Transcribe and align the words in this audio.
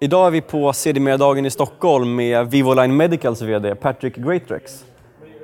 Idag 0.00 0.26
är 0.26 0.30
vi 0.30 0.40
på 0.40 0.72
CD-dagen 0.72 1.46
i 1.46 1.50
Stockholm 1.50 2.16
med 2.16 2.50
Vivoline 2.50 2.96
Medicals 2.96 3.42
VD 3.42 3.74
Patrick 3.74 4.16
Greatrex. 4.16 4.84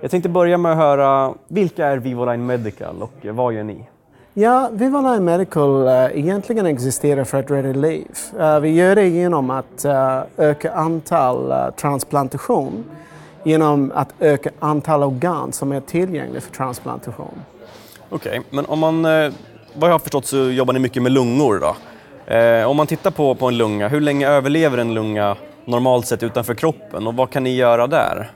Jag 0.03 0.11
tänkte 0.11 0.29
börja 0.29 0.59
med 0.59 0.73
att 0.73 0.79
höra, 0.79 1.35
vilka 1.49 1.87
är 1.87 1.97
Vivoline 1.97 2.47
Medical 2.47 3.03
och 3.03 3.13
vad 3.23 3.55
gör 3.55 3.63
ni? 3.63 3.85
Ja, 4.35 4.69
Vivoline 4.73 5.25
Medical 5.25 5.87
uh, 5.87 6.19
egentligen 6.19 6.67
existerar 6.67 7.25
för 7.25 7.39
att 7.39 7.51
rädda 7.51 7.73
liv. 7.73 8.07
Uh, 8.41 8.61
vi 8.61 8.71
gör 8.71 8.95
det 8.95 9.09
genom 9.09 9.51
att 9.51 9.85
uh, 9.85 10.23
öka 10.37 10.73
antal 10.73 11.53
uh, 11.53 11.71
transplantation 11.71 12.85
genom 13.43 13.93
att 13.95 14.15
öka 14.21 14.51
antal 14.59 15.03
organ 15.03 15.53
som 15.53 15.73
är 15.73 15.81
tillgängliga 15.81 16.41
för 16.41 16.53
transplantation. 16.53 17.43
Okej, 18.11 18.39
okay, 18.39 18.43
men 18.51 18.67
om 18.67 18.79
man, 18.79 19.03
vad 19.03 19.91
jag 19.91 19.95
har 19.95 19.99
förstått 19.99 20.27
så 20.27 20.37
jobbar 20.37 20.73
ni 20.73 20.79
mycket 20.79 21.03
med 21.03 21.13
lungor 21.13 21.59
då? 21.61 21.77
Eh, 22.27 22.71
om 22.71 22.77
man 22.77 22.87
tittar 22.87 23.11
på, 23.11 23.35
på 23.35 23.49
en 23.49 23.59
lunga, 23.59 23.89
hur 23.89 24.01
länge 24.01 24.29
överlever 24.29 24.79
en 24.79 24.95
lunga 24.95 25.37
normalt 25.65 26.07
sett 26.07 26.23
utanför 26.23 26.55
kroppen 26.55 27.07
och 27.07 27.15
vad 27.15 27.31
kan 27.31 27.45
ni 27.45 27.55
göra 27.57 27.87
där? 27.87 28.31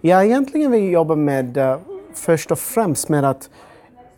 Ja, 0.00 0.24
egentligen 0.24 0.70
vi 0.70 0.90
jobbar 0.90 1.16
med 1.16 1.56
eh, 1.56 1.78
först 2.14 2.50
och 2.50 2.58
främst 2.58 3.08
med 3.08 3.24
att 3.24 3.50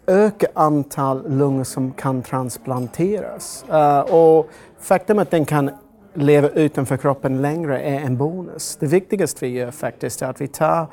öka 0.07 0.47
antal 0.55 1.31
lungor 1.31 1.65
som 1.65 1.93
kan 1.93 2.23
transplanteras. 2.23 3.65
Uh, 3.73 4.01
och 4.01 4.51
faktum 4.81 5.19
att 5.19 5.31
den 5.31 5.45
kan 5.45 5.71
leva 6.15 6.49
utanför 6.49 6.97
kroppen 6.97 7.43
längre 7.43 7.81
är 7.81 8.01
en 8.01 8.17
bonus. 8.17 8.77
Det 8.81 8.87
viktigaste 8.87 9.45
vi 9.45 9.51
gör 9.51 9.71
faktiskt 9.71 10.23
är 10.23 10.27
att 10.27 10.41
vi 10.41 10.49
tar 10.49 10.87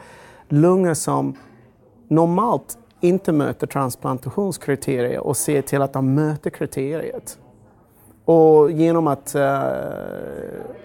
lungor 0.49 0.93
som 0.93 1.35
normalt 2.07 2.77
inte 3.02 3.31
möter 3.31 3.67
transplantationskriterier 3.67 5.19
och 5.19 5.38
ser 5.38 5.61
till 5.61 5.81
att 5.81 5.93
de 5.93 6.13
möter 6.13 6.49
kriteriet. 6.49 7.38
Och 8.26 8.72
genom 8.72 9.08
att 9.08 9.36
uh, 9.36 9.42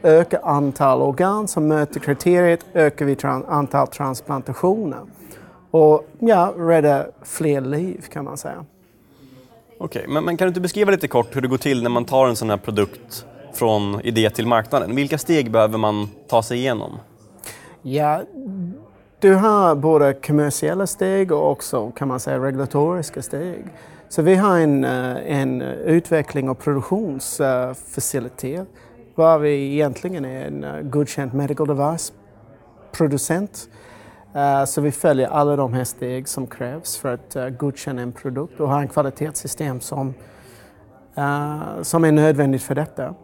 öka 0.03 0.39
antal 0.43 1.03
organ 1.03 1.49
som 1.49 1.69
möter 1.69 2.01
kriteriet 2.01 2.65
ökar 2.75 3.07
vi 3.07 3.17
tran 3.17 3.45
antal 3.49 3.87
transplantationer. 3.87 5.01
Och 5.71 6.07
ja, 6.19 6.55
rädda 6.57 7.07
fler 7.23 7.61
liv 7.61 8.05
kan 8.13 8.25
man 8.25 8.37
säga. 8.37 8.65
Okej, 9.79 10.01
okay, 10.01 10.15
men, 10.15 10.25
men, 10.25 10.37
kan 10.37 10.47
du 10.47 10.49
inte 10.49 10.61
beskriva 10.61 10.91
lite 10.91 11.09
kort 11.09 11.37
hur 11.37 11.41
det 11.41 11.49
går 11.49 11.57
till 11.57 11.83
när 11.83 11.91
man 11.91 12.05
tar 12.05 12.29
en 12.29 12.37
sån 12.37 12.51
här 12.51 12.57
produkt 12.57 13.27
från 13.53 14.01
idé 14.01 14.31
till 14.31 14.47
marknaden? 14.47 14.97
Vilka 14.97 15.19
steg 15.19 15.51
behöver 15.51 15.79
man 15.79 16.09
ta 16.29 16.43
sig 16.43 16.59
igenom? 16.59 16.99
Ja, 17.83 18.23
du 19.19 19.35
har 19.35 19.75
både 19.75 20.13
kommersiella 20.13 20.87
steg 20.87 21.33
och 21.33 21.51
också 21.51 21.91
kan 21.91 22.09
man 22.09 22.21
säga 22.21 22.39
regulatoriska 22.39 23.23
steg. 23.23 23.65
Så 24.11 24.23
vi 24.23 24.35
har 24.35 24.59
en, 24.59 24.85
eh, 24.85 25.41
en 25.41 25.63
utveckling 25.63 26.49
och 26.49 26.59
produktionsfacilitet 26.59 28.69
var 29.15 29.39
vi 29.39 29.73
egentligen 29.73 30.25
är 30.25 30.47
en 30.47 30.65
eh, 30.65 30.81
godkänd 30.81 31.35
medical 31.35 31.67
device-producent. 31.67 33.69
Eh, 34.35 34.65
så 34.65 34.81
vi 34.81 34.93
följer 34.93 35.29
alla 35.29 35.57
de 35.57 35.73
här 35.73 35.85
steg 35.85 36.29
som 36.29 36.47
krävs 36.47 36.97
för 36.97 37.15
att 37.15 37.37
godkänna 37.59 38.03
en 38.03 38.13
produkt 38.13 38.61
och 38.61 38.69
ha 38.69 38.81
en 38.81 38.89
kvalitetssystem 38.89 39.81
som, 39.81 40.15
som 41.83 42.05
är 42.05 42.13
nödvändigt 42.13 42.63
för 42.63 42.75
detta. 42.75 43.15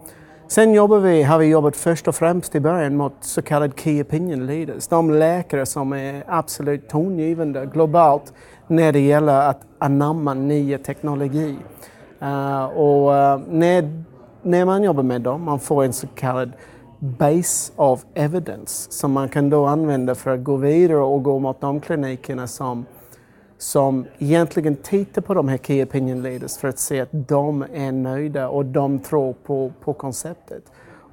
Sen 0.49 0.75
jobbar 0.75 0.99
vi, 0.99 1.23
har 1.23 1.39
vi 1.39 1.47
jobbat 1.47 1.77
först 1.77 2.09
och 2.09 2.15
främst 2.15 2.55
i 2.55 2.61
början 2.61 2.97
mot 2.97 3.13
så 3.21 3.43
kallade 3.43 3.73
Key 3.77 4.03
Opinion 4.03 4.47
Leaders, 4.47 4.89
de 4.89 5.11
läkare 5.11 5.67
som 5.67 5.93
är 5.93 6.25
absolut 6.27 6.89
tongivande 6.89 7.67
globalt 7.67 8.33
när 8.67 8.93
det 8.93 9.01
gäller 9.01 9.49
att 9.49 9.61
anamma 9.79 10.35
ny 10.35 10.79
teknologi. 10.79 11.57
Uh, 12.23 12.65
och 12.65 13.11
uh, 13.11 13.41
när, 13.49 14.05
när 14.43 14.65
man 14.65 14.83
jobbar 14.83 15.03
med 15.03 15.21
dem, 15.21 15.43
man 15.43 15.61
får 15.61 15.85
en 15.85 15.93
så 15.93 16.07
kallad 16.07 16.53
base 16.99 17.73
of 17.77 18.05
evidence 18.15 18.91
som 18.93 19.13
man 19.13 19.29
kan 19.29 19.51
då 19.51 19.67
använda 19.67 20.15
för 20.15 20.31
att 20.31 20.45
gå 20.45 20.57
vidare 20.57 20.99
och 20.99 21.23
gå 21.23 21.39
mot 21.39 21.61
de 21.61 21.81
klinikerna 21.81 22.47
som, 22.47 22.87
som 23.59 24.07
egentligen 24.19 24.77
tittar 24.77 25.23
på 25.23 25.35
de 25.35 25.49
här 25.49 25.59
Key 25.59 25.83
Opinion 25.83 26.23
Leaders 26.23 26.57
för 26.57 26.69
att 26.69 26.79
se 26.79 27.01
att 27.01 27.09
de 27.13 27.65
är 27.75 27.93
nöjda 27.93 28.49
och 28.49 28.65
de 28.65 28.99
tror 28.99 29.35
på, 29.47 29.73
på 29.85 29.93
konceptet. 29.93 30.63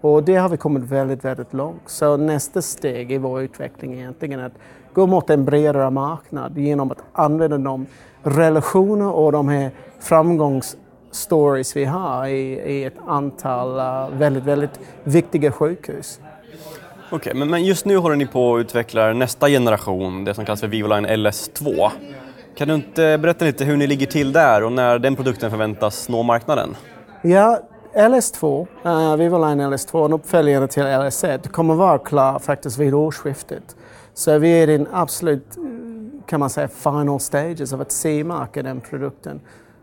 Och 0.02 0.24
det 0.24 0.36
har 0.36 0.50
vi 0.50 0.58
kommit 0.58 0.84
väldigt, 0.84 1.26
väldigt 1.26 1.54
långt. 1.54 1.82
Så 1.86 2.18
nästa 2.18 2.62
steg 2.62 3.12
i 3.12 3.18
vår 3.18 3.42
utveckling 3.42 3.94
är 3.94 3.98
egentligen 3.98 4.40
att 4.40 4.54
gå 4.94 5.08
mot 5.08 5.30
en 5.30 5.46
bredare 5.46 5.90
marknad 5.90 6.58
genom 6.58 6.92
att 6.92 7.04
använda 7.14 7.58
de 7.58 7.86
relationer 8.24 9.12
och 9.12 9.32
de 9.32 9.48
här 9.48 9.72
framgångsstories 10.00 11.76
vi 11.76 11.86
har 11.86 12.28
i, 12.28 12.54
i 12.54 12.84
ett 12.84 12.98
antal 13.08 13.80
uh, 13.80 14.18
väldigt, 14.18 14.44
väldigt 14.44 14.80
viktiga 15.04 15.52
sjukhus. 15.52 16.20
Okej, 17.06 17.18
okay, 17.18 17.34
men, 17.34 17.50
men 17.50 17.64
just 17.64 17.86
nu 17.86 17.98
håller 17.98 18.16
ni 18.16 18.26
på 18.26 18.56
att 18.56 18.60
utveckla 18.60 19.14
nästa 19.14 19.50
generation, 19.50 20.26
det 20.26 20.34
som 20.34 20.46
kallas 20.46 20.60
för 20.60 20.68
Vivoline 20.68 21.08
LS2. 21.08 21.92
Kan 22.56 22.68
du 22.68 22.74
inte 22.74 23.18
berätta 23.18 23.46
lite 23.46 23.66
hur 23.66 23.78
ni 23.78 23.88
ligger 23.88 24.08
till 24.08 24.34
där 24.34 24.64
och 24.64 24.72
när 24.72 25.00
den 25.00 25.16
produkten 25.16 25.52
förväntas 25.52 26.10
nå 26.10 26.24
marknaden? 26.24 26.76
Ja, 27.22 27.60
LS2, 27.96 28.68
uh, 28.86 29.16
Vivoline 29.16 29.62
LS2, 29.62 30.06
en 30.06 30.14
uppföljare 30.14 30.68
till 30.68 30.84
LS1, 30.84 31.48
kommer 31.48 31.76
vara 31.76 31.98
klar 31.98 32.40
faktiskt 32.40 32.78
vid 32.78 32.94
årsskiftet. 32.94 33.76
Så 34.14 34.38
vi 34.38 34.50
är 34.50 34.70
i 34.70 34.78
den 34.78 34.88
absolut, 34.92 35.58
kan 36.26 36.40
man 36.40 36.50
säga, 36.50 36.68
final 36.68 37.20
stages 37.20 37.74
av 37.74 37.82
att 37.82 37.92
C-marka 37.92 38.64
den 38.64 38.82
produkten 38.82 39.42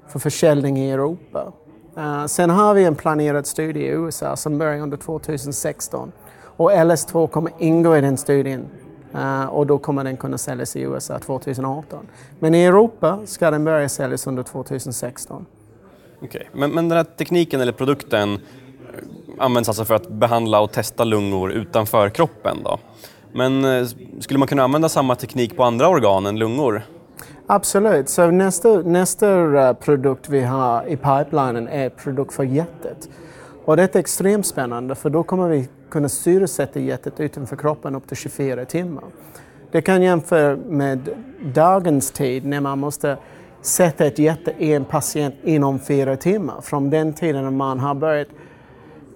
för 0.08 0.18
försäljning 0.18 0.78
i 0.78 0.90
Europa. 0.90 1.52
Uh, 1.98 2.26
sen 2.26 2.50
har 2.50 2.74
vi 2.74 2.84
en 2.84 2.94
planerad 2.94 3.46
studie 3.46 3.80
i 3.80 3.88
USA 3.88 4.36
som 4.36 4.58
börjar 4.58 4.80
under 4.80 4.96
2016 4.96 6.12
och 6.56 6.70
LS2 6.70 7.26
kommer 7.26 7.52
ingå 7.58 7.96
i 7.96 8.00
den 8.00 8.16
studien 8.16 8.66
uh, 9.14 9.44
och 9.44 9.66
då 9.66 9.78
kommer 9.78 10.04
den 10.04 10.16
kunna 10.16 10.38
säljas 10.38 10.76
i 10.76 10.80
USA 10.80 11.18
2018. 11.18 12.06
Men 12.38 12.54
i 12.54 12.64
Europa 12.64 13.18
ska 13.24 13.50
den 13.50 13.64
börja 13.64 13.88
säljas 13.88 14.26
under 14.26 14.42
2016. 14.42 15.46
Okej, 16.16 16.28
okay. 16.28 16.46
men, 16.52 16.70
men 16.70 16.88
den 16.88 16.96
här 16.96 17.04
tekniken 17.04 17.60
eller 17.60 17.72
produkten 17.72 18.38
används 19.38 19.68
alltså 19.68 19.84
för 19.84 19.94
att 19.94 20.08
behandla 20.08 20.60
och 20.60 20.72
testa 20.72 21.04
lungor 21.04 21.52
utanför 21.52 22.08
kroppen 22.08 22.56
då? 22.64 22.78
Men 23.32 23.64
eh, 23.64 23.86
skulle 24.20 24.38
man 24.38 24.48
kunna 24.48 24.62
använda 24.62 24.88
samma 24.88 25.14
teknik 25.14 25.56
på 25.56 25.64
andra 25.64 25.88
organ 25.88 26.26
än 26.26 26.38
lungor? 26.38 26.82
Absolut. 27.46 28.08
Så 28.08 28.30
nästa, 28.30 28.68
nästa 28.68 29.58
eh, 29.68 29.72
produkt 29.72 30.28
vi 30.28 30.42
har 30.42 30.86
i 30.88 30.96
pipelinen 30.96 31.68
är 31.68 31.88
produkt 31.88 32.34
för 32.34 32.44
hjärtat. 32.44 33.08
Och 33.64 33.76
det 33.76 33.94
är 33.94 33.98
extremt 33.98 34.46
spännande 34.46 34.94
för 34.94 35.10
då 35.10 35.22
kommer 35.22 35.48
vi 35.48 35.68
kunna 35.90 36.08
syresätta 36.08 36.80
hjärtat 36.80 37.20
utanför 37.20 37.56
kroppen 37.56 37.94
upp 37.94 38.08
till 38.08 38.16
24 38.16 38.64
timmar. 38.64 39.04
Det 39.70 39.82
kan 39.82 40.02
jämföra 40.02 40.56
med 40.56 41.08
dagens 41.54 42.10
tid 42.10 42.46
när 42.46 42.60
man 42.60 42.78
måste 42.78 43.16
sätta 43.60 44.06
ett 44.06 44.18
hjärta 44.18 44.50
i 44.58 44.72
en 44.72 44.84
patient 44.84 45.34
inom 45.42 45.78
fyra 45.78 46.16
timmar. 46.16 46.60
Från 46.60 46.90
den 46.90 47.12
tiden 47.12 47.44
när 47.44 47.50
man 47.50 47.78
har 47.78 47.94
börjat 47.94 48.28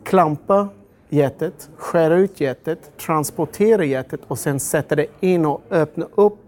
klampa 0.02 0.68
hjärtat, 1.08 1.70
skära 1.76 2.14
ut 2.14 2.40
hjärtat, 2.40 2.78
transportera 2.98 3.84
hjärtat 3.84 4.20
och 4.28 4.38
sen 4.38 4.60
sätta 4.60 4.96
det 4.96 5.06
in 5.20 5.46
och 5.46 5.62
öppna 5.70 6.06
upp. 6.14 6.38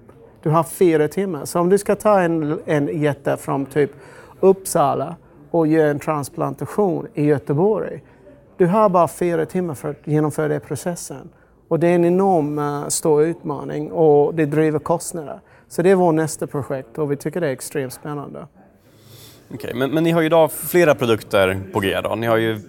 Du 0.43 0.51
har 0.51 0.63
fyra 0.65 1.09
timmar. 1.09 1.45
Så 1.45 1.61
om 1.61 1.69
du 1.69 1.79
ska 1.79 1.97
ta 1.97 2.21
en, 2.21 2.61
en 2.65 3.01
jätte 3.01 3.37
från 3.37 3.67
typ 3.67 3.91
Uppsala 4.41 5.17
och 5.51 5.67
göra 5.67 5.91
en 5.91 5.99
transplantation 5.99 7.07
i 7.15 7.25
Göteborg. 7.25 8.03
Du 8.57 8.67
har 8.67 8.89
bara 8.89 9.09
fyra 9.09 9.47
timmar 9.47 9.75
för 9.75 9.91
att 9.91 10.01
genomföra 10.05 10.49
den 10.49 10.61
processen. 10.61 11.29
Och 11.69 11.81
det 11.81 11.89
är 11.89 11.95
en 11.95 12.05
enorm 12.05 12.59
uh, 12.59 12.89
stor 12.89 13.23
utmaning 13.23 13.93
och 13.93 14.35
det 14.35 14.47
driver 14.47 14.79
kostnader. 14.79 15.41
Så 15.69 15.83
det 15.83 15.91
är 15.91 15.95
vårt 15.95 16.15
nästa 16.15 16.47
projekt 16.47 16.99
och 16.99 17.13
vi 17.13 17.17
tycker 17.17 17.41
det 17.41 17.49
är 17.49 17.53
extremt 17.53 17.93
spännande. 17.93 18.47
Okay, 19.55 19.75
men, 19.75 19.91
men 19.91 20.05
ni 20.05 20.11
har 20.11 20.21
ju 20.21 20.27
idag 20.27 20.53
flera 20.53 20.95
produkter 20.95 21.61
på 21.73 21.81
G. 21.81 22.01
Då. 22.05 22.15
Ni 22.15 22.27
har 22.27 22.37
ju 22.37 22.61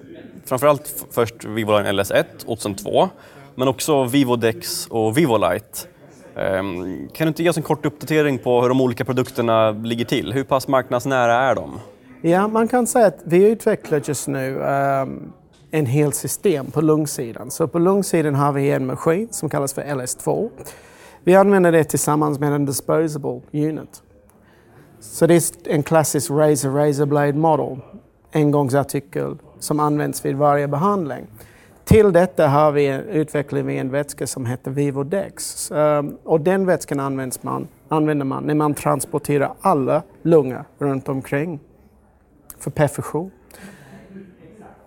framförallt 0.46 1.06
först 1.12 1.46
Vivoline 1.46 2.00
LS1 2.00 2.24
och 2.46 2.60
sen 2.60 2.76
2, 2.76 3.10
men 3.56 3.68
också 3.68 4.04
Vivodex 4.04 4.88
och 4.88 5.18
Vivolite. 5.18 5.80
Ehm, 6.36 7.08
kan 7.14 7.26
du 7.26 7.28
inte 7.28 7.44
ge 7.44 7.50
oss 7.50 7.58
en 7.58 7.64
kort 7.64 7.86
uppdatering 7.86 8.38
på 8.38 8.62
hur 8.62 8.70
de 8.70 8.82
olika 8.82 9.06
produkterna 9.06 9.72
ligger 9.72 10.06
till? 10.06 10.34
Hur 10.34 10.44
pass 10.44 10.68
marknadsnära 10.68 11.34
är 11.34 11.56
de? 11.56 11.80
Ja, 12.22 12.48
man 12.48 12.68
kan 12.68 12.88
säga 12.88 13.08
att 13.08 13.20
vi 13.24 13.48
utvecklar 13.50 14.02
just 14.06 14.28
nu 14.28 14.56
um, 14.56 15.34
en 15.72 15.86
hel 15.86 16.14
system 16.14 16.72
på 16.72 16.82
lungsidan. 16.82 17.52
Så 17.52 17.68
på 17.68 17.80
lungsidan 17.80 18.36
har 18.36 18.52
vi 18.52 18.72
en 18.72 18.86
maskin 18.86 19.28
som 19.32 19.50
kallas 19.50 19.74
för 19.74 19.82
LS2. 19.82 20.50
Vi 21.24 21.36
använder 21.36 21.72
det 21.72 21.84
tillsammans 21.84 22.40
med 22.40 22.54
en 22.54 22.66
disposable 22.66 23.42
unit. 23.52 24.02
Så 25.00 25.28
det 25.28 25.36
är 25.36 25.74
en 25.74 25.84
klassisk 25.84 26.32
razor 26.32 26.72
razor 26.72 27.06
blade 27.06 27.34
model, 27.34 27.80
engångsartikel 28.34 29.38
som 29.60 29.80
används 29.80 30.26
vid 30.26 30.36
varje 30.36 30.68
behandling. 30.68 31.28
Till 31.86 32.14
detta 32.14 32.48
har 32.48 32.72
vi 32.72 33.02
utvecklat 33.12 33.66
vi 33.66 33.78
en 33.78 33.92
vätska 33.92 34.28
som 34.28 34.46
heter 34.46 34.72
Vivodex. 34.72 35.72
Ehm, 35.72 36.18
och 36.24 36.42
den 36.42 36.66
vätskan 36.66 37.00
används 37.00 37.44
man, 37.44 37.68
använder 37.88 38.26
man 38.26 38.44
när 38.44 38.56
man 38.56 38.74
transporterar 38.74 39.54
alla 39.62 40.04
lungor 40.22 40.64
runt 40.80 41.10
omkring 41.10 41.60
för 42.60 42.72
perfusion. 42.72 43.32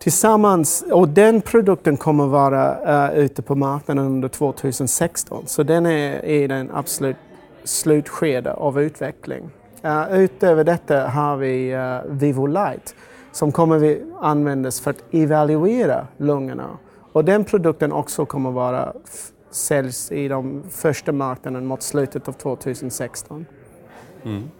Tillsammans, 0.03 0.85
och 0.93 1.09
den 1.09 1.41
produkten 1.41 1.97
kommer 1.97 2.27
vara 2.27 3.09
uh, 3.09 3.19
ute 3.19 3.43
på 3.43 3.55
marknaden 3.55 4.07
under 4.07 4.29
2016. 4.29 5.45
Så 5.47 5.63
den 5.63 5.87
är 5.87 6.25
i 6.25 6.47
den 6.47 6.71
absolut 6.75 7.17
slutskede 7.65 8.53
av 8.53 8.81
utveckling. 8.81 9.51
Uh, 9.85 10.19
utöver 10.19 10.65
detta 10.65 11.09
har 11.09 11.37
vi 11.37 11.75
uh, 11.75 12.13
Vivo 12.13 12.47
Light 12.47 12.95
som 13.33 13.53
kommer 13.53 13.79
vi 13.79 14.03
användas 14.21 14.81
för 14.81 14.91
att 14.91 15.05
evaluera 15.11 16.07
lungorna. 16.17 16.69
Och 17.13 17.25
den 17.25 17.45
produkten 17.45 17.93
också 17.93 18.27
kommer 18.27 18.51
vara 18.51 18.93
säljs 19.51 20.13
i 20.13 20.29
de 20.29 20.63
första 20.71 21.13
marknaden 21.13 21.67
mot 21.67 21.83
slutet 21.83 22.29
av 22.29 22.33
2016. 22.33 23.47
Mm. 24.25 24.51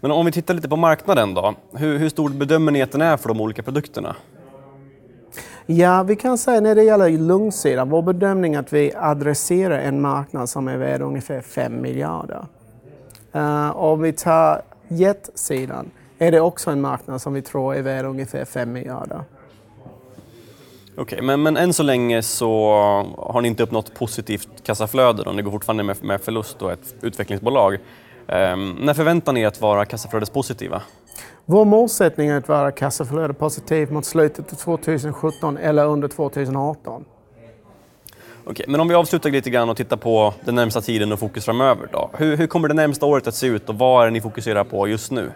Men 0.00 0.10
om 0.10 0.26
vi 0.26 0.32
tittar 0.32 0.54
lite 0.54 0.68
på 0.68 0.76
marknaden 0.76 1.34
då, 1.34 1.54
hur, 1.72 1.98
hur 1.98 2.08
stor 2.08 2.30
bedömer 2.30 2.72
ni 2.72 2.82
att 2.82 2.92
den 2.92 3.00
är 3.00 3.16
för 3.16 3.28
de 3.28 3.40
olika 3.40 3.62
produkterna? 3.62 4.16
Ja, 5.66 6.02
vi 6.02 6.16
kan 6.16 6.38
säga 6.38 6.60
när 6.60 6.74
det 6.74 6.82
gäller 6.82 7.10
lungsidan, 7.10 7.90
vår 7.90 8.02
bedömning 8.02 8.54
är 8.54 8.58
att 8.58 8.72
vi 8.72 8.92
adresserar 8.96 9.78
en 9.78 10.00
marknad 10.00 10.48
som 10.48 10.68
är 10.68 10.76
värd 10.76 11.02
ungefär 11.02 11.40
5 11.40 11.80
miljarder. 11.80 12.46
Uh, 13.34 13.76
om 13.76 14.02
vi 14.02 14.12
tar 14.12 14.62
jetsidan 14.88 15.90
är 16.18 16.32
det 16.32 16.40
också 16.40 16.70
en 16.70 16.80
marknad 16.80 17.22
som 17.22 17.34
vi 17.34 17.42
tror 17.42 17.74
är 17.74 17.82
värd 17.82 18.04
ungefär 18.04 18.44
5 18.44 18.72
miljarder. 18.72 19.20
Okej, 20.96 21.02
okay, 21.02 21.22
men, 21.22 21.42
men 21.42 21.56
än 21.56 21.72
så 21.72 21.82
länge 21.82 22.22
så 22.22 22.70
har 23.18 23.40
ni 23.40 23.48
inte 23.48 23.62
uppnått 23.62 23.94
positivt 23.94 24.48
kassaflöde 24.62 25.22
och 25.22 25.34
ni 25.34 25.42
går 25.42 25.50
fortfarande 25.50 25.82
med, 25.82 26.04
med 26.04 26.20
förlust 26.20 26.62
och 26.62 26.72
ett 26.72 26.94
utvecklingsbolag. 27.00 27.74
Um, 28.26 28.78
när 28.80 28.94
förväntar 28.94 29.32
ni 29.32 29.40
er 29.40 29.46
att 29.46 29.60
vara 29.60 29.84
kassaflödespositiva? 29.84 30.82
Vår 31.46 31.64
målsättning 31.64 32.28
är 32.28 32.36
att 32.36 32.48
vara 32.48 32.72
kassaflödespositiv 32.72 33.92
mot 33.92 34.04
slutet 34.04 34.52
av 34.52 34.56
2017 34.56 35.56
eller 35.56 35.86
under 35.86 36.08
2018. 36.08 37.04
Okej, 38.44 38.66
men 38.68 38.80
om 38.80 38.88
vi 38.88 38.94
avslutar 38.94 39.30
lite 39.30 39.50
grann 39.50 39.68
och 39.68 39.76
tittar 39.76 39.96
på 39.96 40.34
den 40.44 40.54
närmsta 40.54 40.80
tiden 40.80 41.12
och 41.12 41.18
fokus 41.18 41.44
framöver 41.44 41.88
då. 41.92 42.10
Hur, 42.12 42.36
hur 42.36 42.46
kommer 42.46 42.68
det 42.68 42.74
närmsta 42.74 43.06
året 43.06 43.26
att 43.26 43.34
se 43.34 43.46
ut 43.46 43.68
och 43.68 43.78
vad 43.78 44.02
är 44.02 44.06
det 44.06 44.10
ni 44.12 44.20
fokuserar 44.20 44.64
på 44.64 44.88
just 44.88 45.10
nu? 45.10 45.30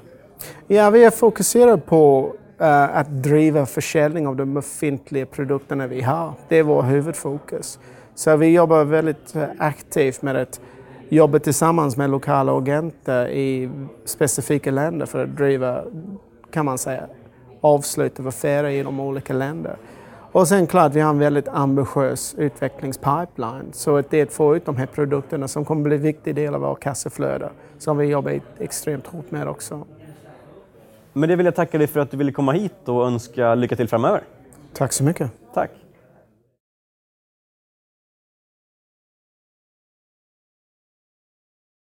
Ja, 0.66 0.90
vi 0.90 1.04
är 1.04 1.10
fokuserade 1.10 1.78
på 1.78 2.32
uh, 2.60 2.96
att 2.96 3.22
driva 3.22 3.66
försäljning 3.66 4.26
av 4.26 4.36
de 4.36 4.54
befintliga 4.54 5.26
produkterna 5.26 5.86
vi 5.86 6.02
har. 6.02 6.32
Det 6.48 6.58
är 6.58 6.62
vår 6.62 6.82
huvudfokus. 6.82 7.78
Så 8.14 8.36
vi 8.36 8.46
jobbar 8.46 8.84
väldigt 8.84 9.36
uh, 9.36 9.44
aktivt 9.58 10.22
med 10.22 10.36
att 10.36 10.60
jobba 11.08 11.38
tillsammans 11.38 11.96
med 11.96 12.10
lokala 12.10 12.58
agenter 12.58 13.28
i 13.28 13.70
specifika 14.04 14.70
länder 14.70 15.06
för 15.06 15.24
att 15.24 15.36
driva, 15.36 15.82
kan 16.50 16.64
man 16.64 16.78
säga, 16.78 17.06
avslut 17.60 18.20
av 18.20 18.28
affärer 18.28 18.68
i 18.68 18.82
de 18.82 19.00
olika 19.00 19.32
länderna. 19.32 19.76
Och 20.32 20.48
sen 20.48 20.66
klart, 20.66 20.94
vi 20.94 21.00
har 21.00 21.10
en 21.10 21.18
väldigt 21.18 21.48
ambitiös 21.48 22.34
utvecklingspipeline. 22.38 23.72
Så 23.72 23.96
att 23.96 24.10
det 24.10 24.20
är 24.20 24.22
att 24.22 24.32
få 24.32 24.56
ut 24.56 24.66
de 24.66 24.76
här 24.76 24.86
produkterna 24.86 25.48
som 25.48 25.64
kommer 25.64 25.82
bli 25.82 25.96
en 25.96 26.02
viktig 26.02 26.34
del 26.34 26.54
av 26.54 26.60
vår 26.60 26.74
kassaflöde 26.74 27.50
som 27.78 27.96
vi 27.96 28.06
jobbar 28.06 28.40
extremt 28.58 29.06
hårt 29.06 29.30
med 29.30 29.48
också. 29.48 29.86
Med 31.12 31.28
det 31.28 31.36
vill 31.36 31.46
jag 31.46 31.54
tacka 31.54 31.78
dig 31.78 31.86
för 31.86 32.00
att 32.00 32.10
du 32.10 32.16
ville 32.16 32.32
komma 32.32 32.52
hit 32.52 32.88
och 32.88 33.06
önska 33.06 33.54
lycka 33.54 33.76
till 33.76 33.88
framöver. 33.88 34.20
Tack 34.72 34.92
så 34.92 35.04
mycket. 35.04 35.30
Tack. 35.54 35.70